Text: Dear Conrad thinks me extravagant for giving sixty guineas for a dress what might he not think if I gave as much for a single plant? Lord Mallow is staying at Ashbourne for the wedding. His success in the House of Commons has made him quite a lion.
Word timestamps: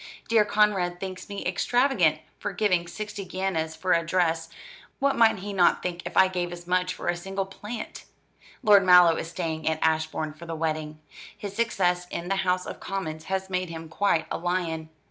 Dear 0.27 0.45
Conrad 0.45 0.99
thinks 0.99 1.29
me 1.29 1.45
extravagant 1.45 2.21
for 2.39 2.53
giving 2.53 2.87
sixty 2.87 3.23
guineas 3.23 3.75
for 3.75 3.93
a 3.93 4.03
dress 4.03 4.49
what 4.97 5.15
might 5.15 5.37
he 5.37 5.53
not 5.53 5.83
think 5.83 6.01
if 6.07 6.17
I 6.17 6.27
gave 6.27 6.51
as 6.51 6.65
much 6.65 6.95
for 6.95 7.07
a 7.07 7.15
single 7.15 7.45
plant? 7.45 8.05
Lord 8.63 8.83
Mallow 8.83 9.15
is 9.17 9.29
staying 9.29 9.69
at 9.69 9.77
Ashbourne 9.83 10.33
for 10.33 10.47
the 10.47 10.55
wedding. 10.55 10.97
His 11.37 11.55
success 11.55 12.07
in 12.09 12.29
the 12.29 12.37
House 12.37 12.65
of 12.65 12.79
Commons 12.79 13.25
has 13.25 13.47
made 13.47 13.69
him 13.69 13.89
quite 13.89 14.25
a 14.31 14.39
lion. 14.39 14.89